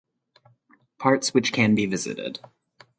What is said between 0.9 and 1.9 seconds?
Parts which can be